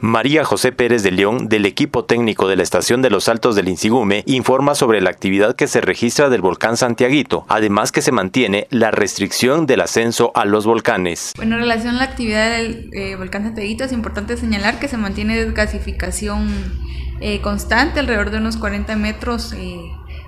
[0.00, 3.68] María José Pérez de León, del equipo técnico de la estación de los Altos del
[3.68, 8.66] Insigume, informa sobre la actividad que se registra del volcán Santiaguito, además que se mantiene
[8.70, 11.32] la restricción del ascenso a los volcanes.
[11.36, 14.96] Bueno, en relación a la actividad del eh, volcán Santiaguito, es importante señalar que se
[14.96, 16.48] mantiene desgasificación
[17.20, 19.54] eh, constante, alrededor de unos 40 metros.
[19.54, 19.80] Eh,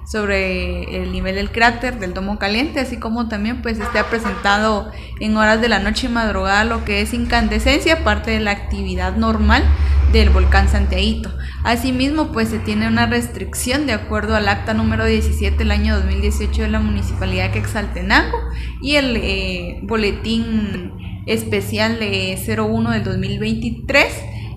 [0.09, 4.91] sobre el nivel del cráter del domo caliente, así como también pues ha presentado
[5.21, 9.17] en horas de la noche y madrugada lo que es incandescencia, parte de la actividad
[9.17, 9.63] normal
[10.13, 11.31] del volcán Santiaguito.
[11.63, 16.63] Asimismo, pues se tiene una restricción de acuerdo al acta número 17 del año 2018
[16.63, 18.39] de la Municipalidad de Quexaltenango
[18.81, 20.95] y el eh, boletín
[21.27, 24.07] especial de 01 del 2023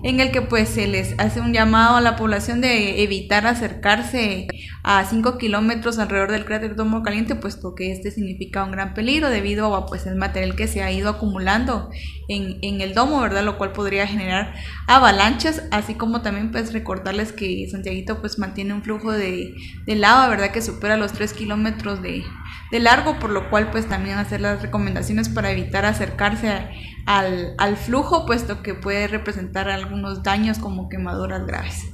[0.03, 4.47] en el que pues se les hace un llamado a la población de evitar acercarse
[4.83, 9.29] a 5 kilómetros alrededor del cráter Domo Caliente, puesto que este significa un gran peligro
[9.29, 11.89] debido a pues el material que se ha ido acumulando
[12.27, 13.43] en, en el domo, ¿verdad?
[13.43, 14.53] Lo cual podría generar
[14.87, 19.53] avalanchas, así como también pues recordarles que Santiaguito pues mantiene un flujo de,
[19.85, 20.51] de lava, ¿verdad?
[20.51, 22.23] Que supera los 3 kilómetros de,
[22.71, 26.69] de largo, por lo cual pues también hacer las recomendaciones para evitar acercarse
[27.05, 31.91] al, al flujo, puesto que puede representar algunos daños como quemaduras graves.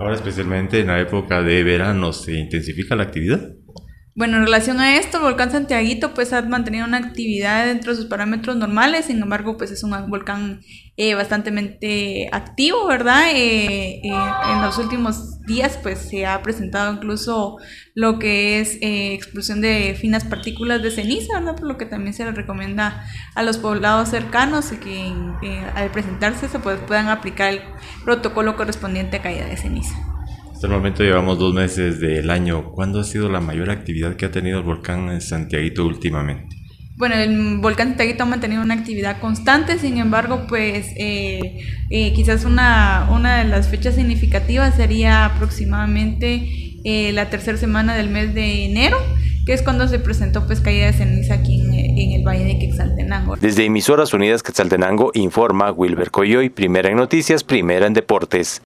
[0.00, 3.40] Ahora especialmente en la época de verano se intensifica la actividad.
[4.18, 8.06] Bueno, en relación a esto, volcán Santiaguito pues ha mantenido una actividad dentro de sus
[8.06, 10.60] parámetros normales, sin embargo pues es un volcán
[10.96, 13.30] eh, bastante activo, ¿verdad?
[13.32, 14.10] Eh, eh,
[14.52, 17.58] en los últimos días pues se ha presentado incluso
[17.94, 21.54] lo que es expulsión de finas partículas de ceniza, ¿no?
[21.54, 23.04] Por lo que también se le recomienda
[23.36, 25.12] a los poblados cercanos que
[25.76, 27.60] al presentarse se puedan aplicar el
[28.04, 30.17] protocolo correspondiente a caída de ceniza.
[30.58, 32.72] Hasta el momento llevamos dos meses del año.
[32.72, 36.56] ¿Cuándo ha sido la mayor actividad que ha tenido el volcán en Santiaguito últimamente?
[36.96, 42.44] Bueno, el volcán Santiaguito ha mantenido una actividad constante, sin embargo, pues eh, eh, quizás
[42.44, 48.64] una, una de las fechas significativas sería aproximadamente eh, la tercera semana del mes de
[48.64, 48.98] enero,
[49.46, 52.58] que es cuando se presentó pues caída de ceniza aquí en, en el valle de
[52.58, 53.36] Quetzaltenango.
[53.36, 58.56] Desde Emisoras Unidas Quetzaltenango informa Wilber Coyoy, primera en noticias, primera en deportes.